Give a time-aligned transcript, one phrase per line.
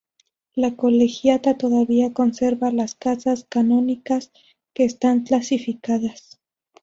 [0.55, 4.31] La colegiata todavía conserva las casas canónicas
[4.73, 6.39] que están clasificadas.